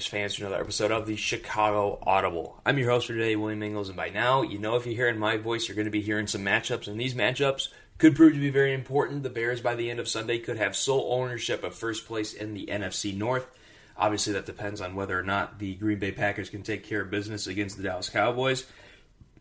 [0.00, 2.58] Bears fans, to another episode of the Chicago Audible.
[2.64, 5.18] I'm your host for today, William Ingalls, and by now, you know if you're hearing
[5.18, 8.40] my voice, you're going to be hearing some matchups, and these matchups could prove to
[8.40, 9.22] be very important.
[9.22, 12.54] The Bears, by the end of Sunday, could have sole ownership of first place in
[12.54, 13.46] the NFC North.
[13.94, 17.10] Obviously, that depends on whether or not the Green Bay Packers can take care of
[17.10, 18.64] business against the Dallas Cowboys.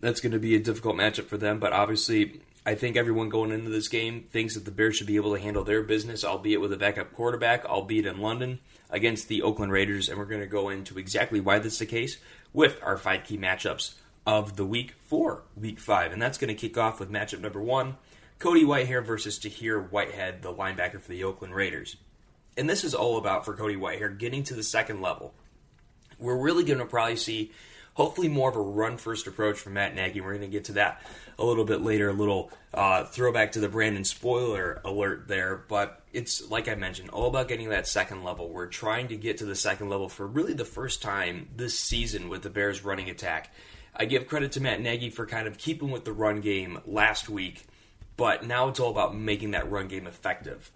[0.02, 3.52] That's going to be a difficult matchup for them, but obviously, I think everyone going
[3.52, 6.62] into this game thinks that the Bears should be able to handle their business, albeit
[6.62, 10.48] with a backup quarterback, albeit in London against the Oakland Raiders, and we're going to
[10.48, 12.18] go into exactly why this is the case
[12.54, 16.12] with our five key matchups of the week for week five.
[16.12, 17.98] And that's going to kick off with matchup number one
[18.40, 21.98] Cody Whitehair versus Tahir Whitehead, the linebacker for the Oakland Raiders.
[22.58, 25.34] And this is all about for Cody Whitehair getting to the second level.
[26.20, 27.52] We're really going to probably see
[28.00, 30.22] hopefully more of a run first approach from Matt Nagy.
[30.22, 31.02] We're going to get to that
[31.38, 35.66] a little bit later, a little uh, throwback to the Brandon spoiler alert there.
[35.68, 38.48] But it's like I mentioned, all about getting that second level.
[38.48, 42.30] We're trying to get to the second level for really the first time this season
[42.30, 43.54] with the Bears running attack.
[43.94, 47.28] I give credit to Matt Nagy for kind of keeping with the run game last
[47.28, 47.66] week,
[48.16, 50.72] but now it's all about making that run game effective.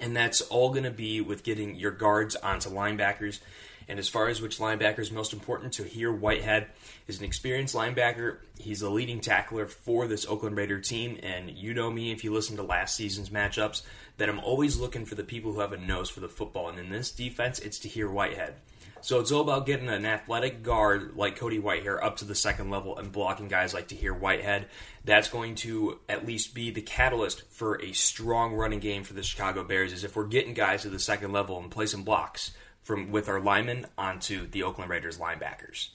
[0.00, 3.40] And that's all going to be with getting your guards onto linebackers
[3.88, 6.68] and as far as which linebacker is most important, Tahir Whitehead
[7.06, 8.38] is an experienced linebacker.
[8.58, 12.32] He's a leading tackler for this Oakland Raider team, and you know me if you
[12.32, 13.82] listen to last season's matchups
[14.18, 16.68] that I'm always looking for the people who have a nose for the football.
[16.68, 18.54] And in this defense, it's Tahir Whitehead.
[19.02, 22.70] So it's all about getting an athletic guard like Cody Whitehair up to the second
[22.70, 24.66] level and blocking guys like Tahir Whitehead.
[25.04, 29.24] That's going to at least be the catalyst for a strong running game for the
[29.24, 29.92] Chicago Bears.
[29.92, 32.52] Is if we're getting guys to the second level and placing blocks
[32.82, 35.88] from with our linemen onto the Oakland Raiders linebackers.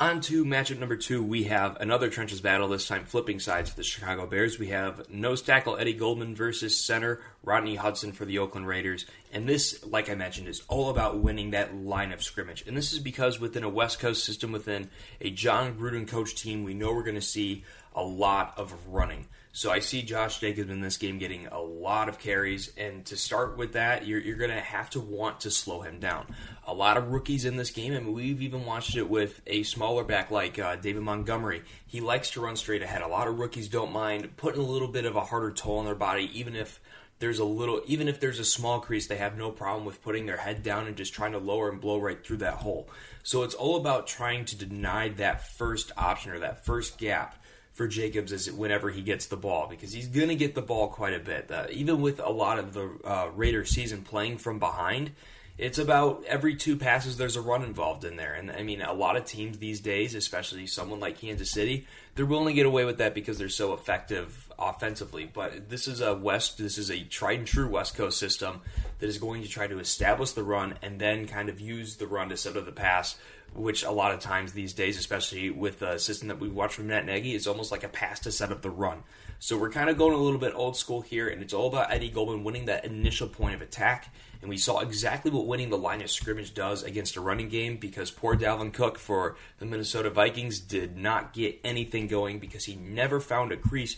[0.00, 3.76] On to matchup number two, we have another trenches battle, this time flipping sides for
[3.76, 4.58] the Chicago Bears.
[4.58, 9.04] We have nose tackle Eddie Goldman versus center Rodney Hudson for the Oakland Raiders.
[9.30, 12.66] And this, like I mentioned, is all about winning that line of scrimmage.
[12.66, 14.88] And this is because within a West Coast system, within
[15.20, 19.26] a Jon Gruden coach team, we know we're going to see a lot of running.
[19.52, 23.16] So I see Josh Jacobs in this game getting a lot of carries, and to
[23.16, 26.26] start with that, you're, you're going to have to want to slow him down.
[26.68, 30.04] A lot of rookies in this game, and we've even watched it with a smaller
[30.04, 31.62] back like uh, David Montgomery.
[31.84, 33.02] He likes to run straight ahead.
[33.02, 35.84] A lot of rookies don't mind putting a little bit of a harder toll on
[35.84, 36.80] their body, even if
[37.18, 40.26] there's a little, even if there's a small crease, they have no problem with putting
[40.26, 42.88] their head down and just trying to lower and blow right through that hole.
[43.24, 47.36] So it's all about trying to deny that first option or that first gap
[47.80, 50.88] for Jacobs is whenever he gets the ball because he's going to get the ball
[50.88, 51.50] quite a bit.
[51.50, 55.12] Uh, even with a lot of the uh, Raider season playing from behind,
[55.56, 58.34] it's about every two passes there's a run involved in there.
[58.34, 61.86] And I mean, a lot of teams these days, especially someone like Kansas City,
[62.16, 65.24] they're willing to get away with that because they're so effective offensively.
[65.32, 68.60] But this is a West, this is a tried and true West Coast system
[68.98, 72.06] that is going to try to establish the run and then kind of use the
[72.06, 73.18] run to set up the pass
[73.54, 76.86] which a lot of times these days, especially with the system that we watch from
[76.86, 79.02] Matt Nagy, is almost like a pass to set up the run.
[79.38, 81.92] So we're kind of going a little bit old school here, and it's all about
[81.92, 84.12] Eddie Goldman winning that initial point of attack.
[84.40, 87.76] And we saw exactly what winning the line of scrimmage does against a running game
[87.76, 92.76] because poor Dalvin Cook for the Minnesota Vikings did not get anything going because he
[92.76, 93.96] never found a crease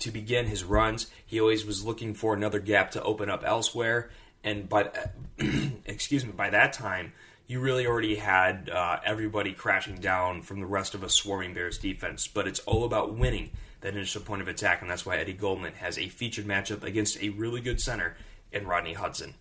[0.00, 1.06] to begin his runs.
[1.26, 4.10] He always was looking for another gap to open up elsewhere.
[4.42, 4.90] And by
[5.84, 7.12] excuse me, by that time,
[7.50, 11.78] you really already had uh, everybody crashing down from the rest of a swarming Bears
[11.78, 12.28] defense.
[12.28, 13.50] But it's all about winning
[13.80, 17.20] that initial point of attack, and that's why Eddie Goldman has a featured matchup against
[17.20, 18.16] a really good center
[18.52, 19.34] in Rodney Hudson.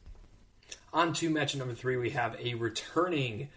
[0.92, 3.50] On to match number three, we have a returning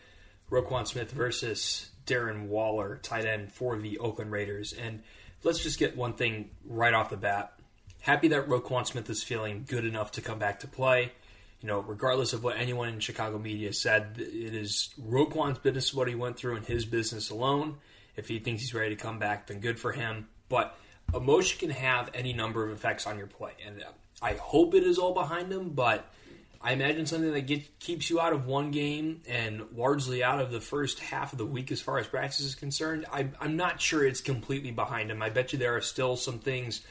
[0.51, 4.75] Roquan Smith versus Darren Waller, tight end for the Oakland Raiders.
[4.75, 5.03] And
[5.45, 7.55] let's just get one thing right off the bat.
[8.01, 11.13] Happy that Roquan Smith is feeling good enough to come back to play.
[11.63, 16.09] You know, regardless of what anyone in Chicago media said, it is Roquan's business what
[16.09, 17.77] he went through in his business alone.
[18.17, 20.29] If he thinks he's ready to come back, then good for him.
[20.49, 20.77] But
[21.15, 23.83] emotion can have any number of effects on your play, and
[24.21, 25.71] I hope it is all behind him.
[25.71, 26.13] But
[26.61, 30.53] I imagine something that get, keeps you out of one game and largely out of
[30.53, 33.07] the first half of the week as far as practice is concerned.
[33.13, 35.23] I, I'm not sure it's completely behind him.
[35.23, 36.83] I bet you there are still some things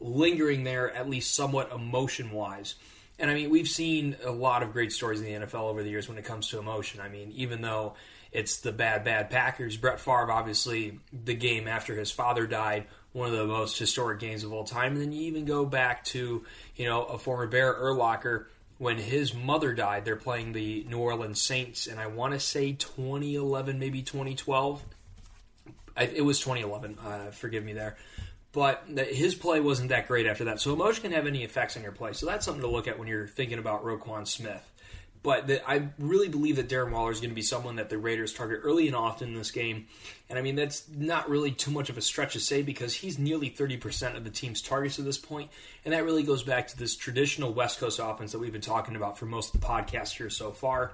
[0.00, 2.76] lingering there, at least somewhat emotion wise.
[3.18, 5.90] And I mean, we've seen a lot of great stories in the NFL over the
[5.90, 7.00] years when it comes to emotion.
[7.00, 7.94] I mean, even though
[8.30, 13.28] it's the bad, bad Packers, Brett Favre, obviously, the game after his father died, one
[13.28, 14.92] of the most historic games of all time.
[14.92, 16.44] And then you even go back to,
[16.76, 18.46] you know, a former Bear Urlacher
[18.78, 20.04] when his mother died.
[20.04, 24.84] They're playing the New Orleans Saints, and I want to say 2011, maybe 2012.
[25.96, 26.98] I, it was 2011.
[27.04, 27.96] Uh, forgive me there.
[28.52, 30.60] But his play wasn't that great after that.
[30.60, 32.14] So emotion can have any effects on your play.
[32.14, 34.64] So that's something to look at when you're thinking about Roquan Smith.
[35.22, 37.98] But the, I really believe that Darren Waller is going to be someone that the
[37.98, 39.86] Raiders target early and often in this game.
[40.30, 43.18] And I mean, that's not really too much of a stretch to say because he's
[43.18, 45.50] nearly 30% of the team's targets at this point.
[45.84, 48.96] And that really goes back to this traditional West Coast offense that we've been talking
[48.96, 50.92] about for most of the podcast here so far.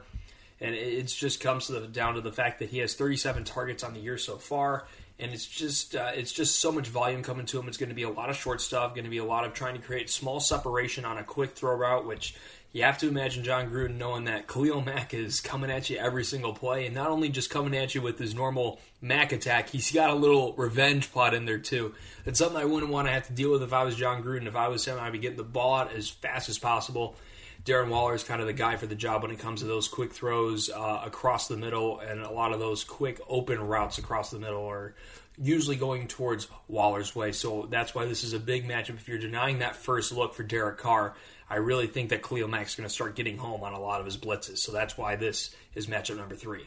[0.61, 3.85] And it just comes to the, down to the fact that he has 37 targets
[3.85, 4.87] on the year so far
[5.19, 7.69] and it's just uh, it's just so much volume coming to him.
[7.69, 9.55] It's going to be a lot of short stuff, going to be a lot of
[9.55, 12.35] trying to create small separation on a quick throw route, which
[12.73, 16.25] you have to imagine Jon Gruden knowing that Khalil Mack is coming at you every
[16.25, 19.93] single play, and not only just coming at you with his normal Mack attack, he's
[19.93, 21.95] got a little revenge plot in there too.
[22.27, 24.47] It's something I wouldn't want to have to deal with if I was Jon Gruden.
[24.47, 27.15] If I was him, I'd be getting the ball out as fast as possible.
[27.65, 29.89] Darren Waller is kind of the guy for the job when it comes to those
[29.89, 34.31] quick throws uh, across the middle, and a lot of those quick open routes across
[34.31, 34.95] the middle are
[35.39, 37.33] usually going towards Waller's way.
[37.33, 38.97] So that's why this is a big matchup.
[38.97, 41.15] If you're denying that first look for Derek Carr,
[41.49, 44.07] I really think that Khalil Mack's going to start getting home on a lot of
[44.07, 44.59] his blitzes.
[44.59, 46.67] So that's why this is matchup number three.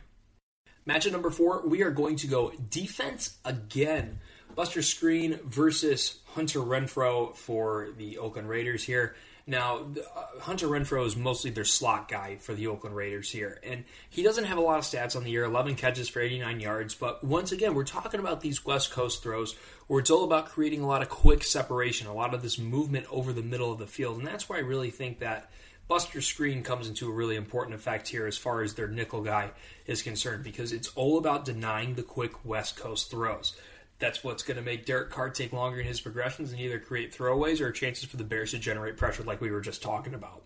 [0.87, 4.19] Matchup number four, we are going to go defense again.
[4.55, 9.15] Buster Skrine versus Hunter Renfrow for the Oakland Raiders here.
[9.49, 13.85] Now, uh, Hunter Renfrow is mostly their slot guy for the Oakland Raiders here, and
[14.09, 16.95] he doesn't have a lot of stats on the year 11 catches for 89 yards.
[16.95, 19.55] But once again, we're talking about these West Coast throws
[19.87, 23.07] where it's all about creating a lot of quick separation, a lot of this movement
[23.09, 24.17] over the middle of the field.
[24.17, 25.49] And that's why I really think that
[25.87, 29.51] Buster Skrine comes into a really important effect here as far as their nickel guy
[29.85, 33.55] is concerned because it's all about denying the quick West Coast throws
[33.99, 37.15] that's what's going to make Derek Carr take longer in his progressions and either create
[37.15, 40.43] throwaways or chances for the Bears to generate pressure, like we were just talking about.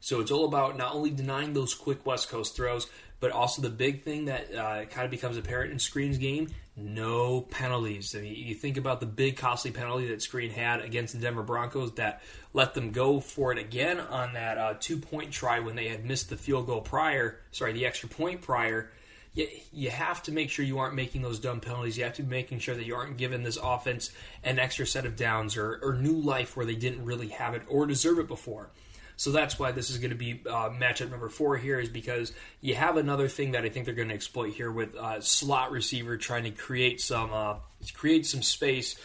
[0.00, 2.86] So it's all about not only denying those quick West Coast throws,
[3.20, 7.40] but also the big thing that uh, kind of becomes apparent in Skrine's game no
[7.40, 8.16] penalties.
[8.16, 11.42] I mean, you think about the big costly penalty that Skrine had against the Denver
[11.42, 12.22] Broncos that
[12.52, 16.04] let them go for it again on that uh, two point try when they had
[16.04, 18.90] missed the field goal prior, sorry, the extra point prior
[19.34, 21.98] you, you have to make sure you aren't making those dumb penalties.
[21.98, 24.10] You have to be making sure that you aren't giving this offense
[24.42, 27.62] an extra set of downs or, or new life where they didn't really have it
[27.68, 28.70] or deserve it before.
[29.16, 32.32] So that's why this is going to be uh, matchup number four here, is because
[32.60, 35.70] you have another thing that I think they're going to exploit here with uh, slot
[35.70, 37.54] receiver trying to create some uh,
[37.94, 38.96] create some space.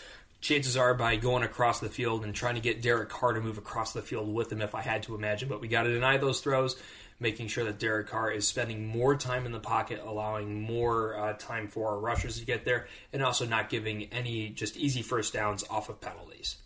[0.41, 3.57] Chances are by going across the field and trying to get Derek Carr to move
[3.57, 5.49] across the field with him, if I had to imagine.
[5.49, 6.75] But we got to deny those throws
[7.19, 11.33] making sure that Derek Carr is spending more time in the pocket, allowing more uh,
[11.33, 15.33] time for our rushers to get there, and also not giving any just easy first
[15.33, 16.57] downs off of penalties.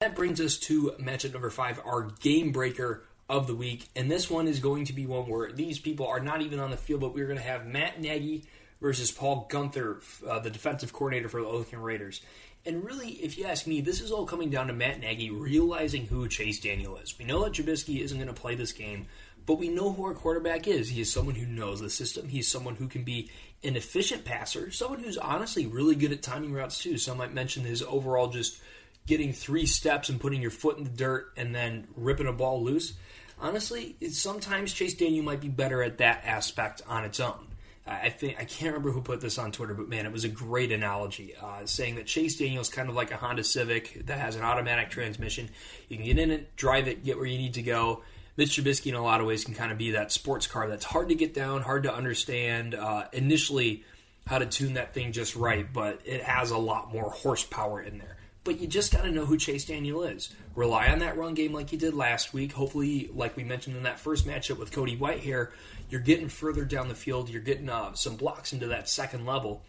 [0.00, 3.88] That brings us to matchup number five, our game breaker of the week.
[3.96, 6.70] And this one is going to be one where these people are not even on
[6.70, 8.44] the field, but we're going to have Matt Nagy
[8.80, 12.20] versus Paul Guenther, uh, the defensive coordinator for the Oakland Raiders.
[12.66, 16.06] And really, if you ask me, this is all coming down to Matt Nagy realizing
[16.06, 17.18] who Chase Daniel is.
[17.18, 19.06] We know that Trubisky isn't going to play this game,
[19.46, 20.88] but we know who our quarterback is.
[20.88, 22.28] He is someone who knows the system.
[22.28, 23.30] He's someone who can be
[23.62, 26.98] an efficient passer, someone who's honestly really good at timing routes too.
[26.98, 28.58] Some might mention his overall just
[29.06, 32.62] getting three steps and putting your foot in the dirt and then ripping a ball
[32.62, 32.94] loose.
[33.38, 37.48] Honestly, sometimes Chase Daniel might be better at that aspect on its own.
[37.86, 40.28] I think I can't remember who put this on Twitter, but man, it was a
[40.28, 44.18] great analogy, uh, saying that Chase Daniel is kind of like a Honda Civic that
[44.18, 45.50] has an automatic transmission.
[45.88, 48.02] You can get in it, drive it, get where you need to go.
[48.36, 50.84] Mitch Trubisky, in a lot of ways, can kind of be that sports car that's
[50.84, 53.84] hard to get down, hard to understand uh, initially
[54.26, 57.98] how to tune that thing just right, but it has a lot more horsepower in
[57.98, 58.16] there.
[58.44, 60.32] but you just got to know who Chase Daniel is.
[60.54, 62.52] Rely on that run game like you did last week.
[62.52, 65.50] Hopefully, like we mentioned in that first matchup with Cody Whitehair,
[65.88, 67.30] you're getting further down the field.
[67.30, 69.62] You're getting uh, some blocks into that second level.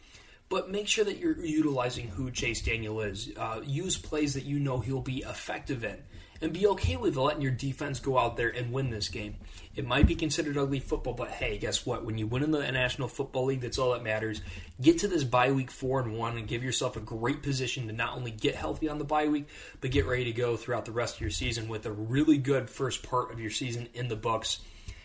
[0.50, 3.32] But make sure that you're utilizing who Chase Daniel is.
[3.36, 5.98] Uh, use plays that you know he'll be effective in
[6.42, 9.36] and be okay with letting your defense go out there and win this game.
[9.76, 12.06] It might be considered ugly football, but hey, guess what?
[12.06, 14.42] When you win in the National Football League, that's all that matters.
[14.82, 17.94] Get to this bye week four and one and give yourself a great position to
[17.94, 19.48] not only get healthy on the bye week,
[19.82, 22.70] but get ready to go throughout the rest of your season with a really good
[22.70, 24.62] first part of your season in the books.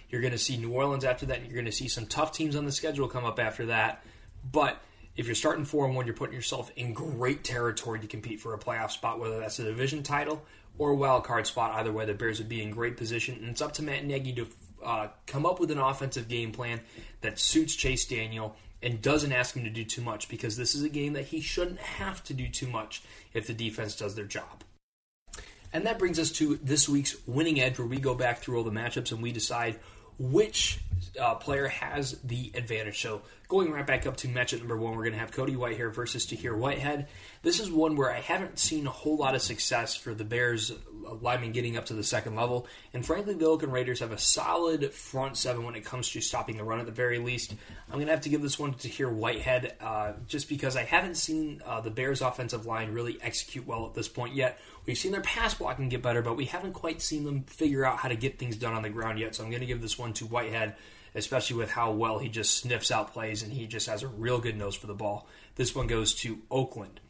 [0.09, 2.33] You're going to see New Orleans after that, and you're going to see some tough
[2.33, 4.05] teams on the schedule come up after that.
[4.51, 4.81] But
[5.17, 8.55] if you're starting four and one, you're putting yourself in great territory to compete for
[8.55, 10.43] a playoff spot, whether that's a division title
[10.79, 11.73] or wild card spot.
[11.73, 14.33] Either way, the Bears would be in great position, and it's up to Matt Nagy
[14.35, 14.47] to
[14.85, 16.81] uh, come up with an offensive game plan
[17.21, 20.83] that suits Chase Daniel and doesn't ask him to do too much because this is
[20.83, 23.03] a game that he shouldn't have to do too much
[23.35, 24.65] if the defense does their job.
[25.73, 28.65] And that brings us to this week's winning edge, where we go back through all
[28.65, 29.79] the matchups and we decide
[30.21, 30.79] which
[31.19, 33.01] uh, player has the advantage.
[33.01, 35.93] So going right back up to matchup number one, we're going to have Cody Whitehair
[35.93, 37.09] versus Tahir Whitehead.
[37.43, 40.73] This is one where I haven't seen a whole lot of success for the Bears
[41.21, 42.67] linemen getting up to the second level.
[42.93, 46.57] And frankly, the Oakland Raiders have a solid front seven when it comes to stopping
[46.57, 47.55] the run at the very least.
[47.89, 50.85] I'm going to have to give this one to Tahir Whitehead uh, just because I
[50.85, 54.59] haven't seen uh, the Bears offensive line really execute well at this point yet.
[54.87, 57.99] We've seen their pass blocking get better, but we haven't quite seen them figure out
[57.99, 59.35] how to get things done on the ground yet.
[59.35, 60.75] So I'm going to give this one to Whitehead,
[61.15, 64.41] especially with how well he just sniffs out plays and he just has a real
[64.41, 65.27] good nose for the ball.
[65.57, 67.01] This one goes to Oakland.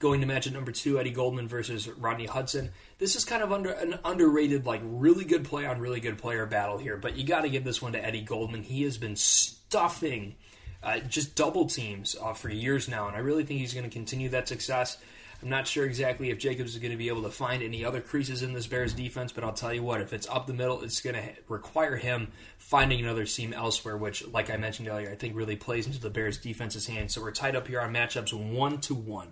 [0.00, 2.70] Going to match at number two, Eddie Goldman versus Rodney Hudson.
[2.98, 6.46] This is kind of under an underrated, like really good play on really good player
[6.46, 8.62] battle here, but you got to give this one to Eddie Goldman.
[8.62, 10.36] He has been stuffing
[10.82, 13.90] uh, just double teams uh, for years now, and I really think he's going to
[13.90, 14.96] continue that success.
[15.42, 18.00] I'm not sure exactly if Jacobs is going to be able to find any other
[18.00, 20.82] creases in this Bears defense, but I'll tell you what, if it's up the middle,
[20.82, 25.14] it's going to require him finding another seam elsewhere, which, like I mentioned earlier, I
[25.14, 27.14] think really plays into the Bears defense's hands.
[27.14, 29.28] So we're tied up here on matchups one to one.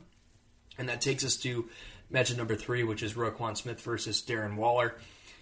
[0.78, 1.68] And that takes us to
[2.12, 4.94] matchup number three, which is Roquan Smith versus Darren Waller.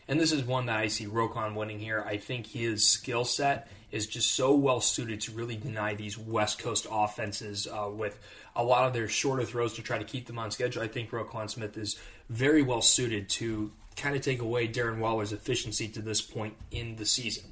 [0.08, 2.04] And this is one that I see Roquan winning here.
[2.06, 6.58] I think his skill set is just so well suited to really deny these West
[6.58, 8.18] Coast offenses uh, with
[8.54, 10.82] a lot of their shorter throws to try to keep them on schedule.
[10.82, 15.32] I think Roquan Smith is very well suited to kind of take away Darren Waller's
[15.32, 17.44] efficiency to this point in the season.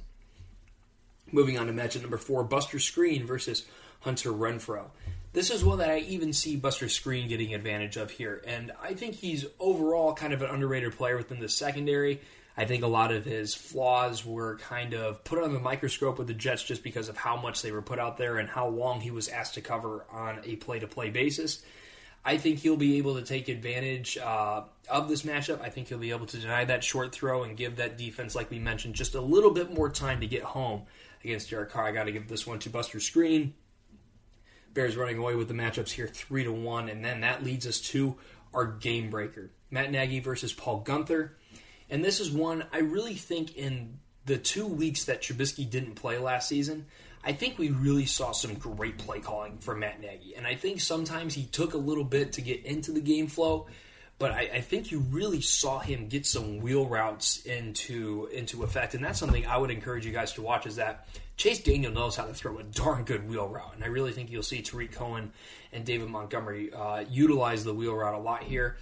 [1.31, 3.65] Moving on to matchup number four, Buster Skrine versus
[4.01, 4.85] Hunter Renfrow.
[5.35, 8.93] This is one that I even see Buster Skrine getting advantage of here, and I
[8.93, 12.21] think he's overall kind of an underrated player within the secondary.
[12.55, 16.27] I think a lot of his flaws were kind of put under the microscope with
[16.27, 19.01] the Jets just because of how much they were put out there and how long
[19.01, 21.61] he was asked to cover on a play to play basis.
[22.23, 25.59] I think he'll be able to take advantage uh, of this matchup.
[25.59, 28.49] I think he'll be able to deny that short throw and give that defense, like
[28.49, 30.83] we mentioned, just a little bit more time to get home
[31.25, 31.87] against Derek Carr.
[31.87, 33.51] I got to give this one to Buster Skrine.
[34.75, 37.79] Bears running away with the matchups here, three to one, and then that leads us
[37.79, 38.17] to
[38.53, 41.31] our game breaker: Matt Nagy versus Paul Guenther.
[41.89, 46.17] And this is one I really think in the two weeks that Trubisky didn't play
[46.17, 46.85] last season,
[47.23, 50.35] I think we really saw some great play calling from Matt Nagy.
[50.35, 53.67] And I think sometimes he took a little bit to get into the game flow,
[54.17, 58.93] but I, I, think you really saw him get some wheel routes into into effect.
[58.93, 62.15] And that's something I would encourage you guys to watch is that Chase Daniel knows
[62.15, 63.73] how to throw a darn good wheel route.
[63.75, 65.33] And I really think you'll see Tarik Cohen
[65.73, 68.77] and David Montgomery uh, utilize the wheel route a lot here.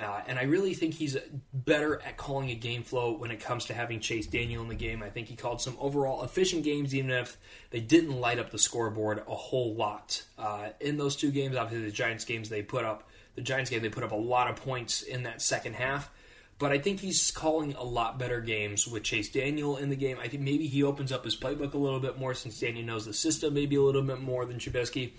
[0.00, 1.16] Uh, and I really think he's
[1.52, 4.74] better at calling a game flow when it comes to having Chase Daniel in the
[4.74, 5.02] game.
[5.02, 7.36] I think he called some overall efficient games, even if
[7.70, 10.22] they didn't light up the scoreboard a whole lot.
[10.38, 13.82] Uh, in those two games, obviously the Giants games, they put up the Giants game,
[13.82, 16.10] they put up a lot of points in that second half.
[16.58, 20.18] But I think he's calling a lot better games with Chase Daniel in the game.
[20.22, 23.06] I think maybe he opens up his playbook a little bit more since Daniel knows
[23.06, 25.12] the system maybe a little bit more than Trubisky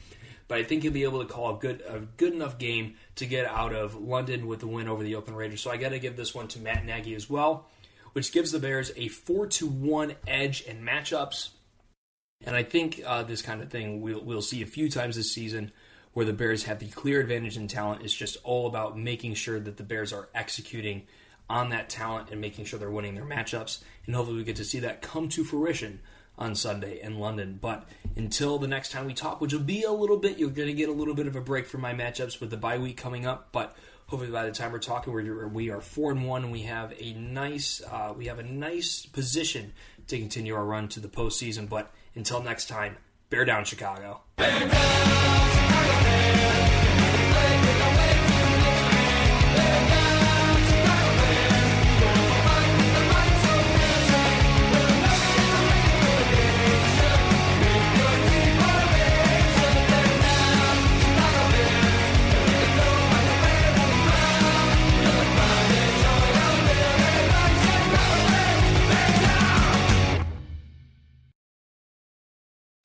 [0.51, 3.25] but I think he'll be able to call a good a good enough game to
[3.25, 5.62] get out of London with the win over the Oakland Raiders.
[5.62, 7.70] So I got to give this one to Matt Nagy as well,
[8.12, 11.51] which gives the Bears a four to one edge in matchups.
[12.46, 15.31] And I think uh, this kind of thing we'll, we'll see a few times this
[15.31, 15.72] season
[16.12, 18.01] where the Bears have the clear advantage in talent.
[18.03, 21.03] It's just all about making sure that the Bears are executing
[21.50, 23.81] on that talent and making sure they're winning their matchups.
[24.05, 26.01] And hopefully we get to see that come to fruition
[26.41, 27.60] on Sunday in London.
[27.62, 30.67] But until the next time we talk, which will be a little bit, you're going
[30.67, 32.98] to get a little bit of a break from my matchups with the bye week
[32.98, 33.50] coming up.
[33.51, 33.75] But
[34.07, 36.93] hopefully by the time we're talking, we're, we are four and one, and we have
[37.00, 39.74] a nice uh, we have a nice position
[40.07, 41.69] to continue our run to the postseason.
[41.69, 42.98] But until next time,
[43.29, 44.21] bear down, Chicago.
[44.36, 45.40] Bear down,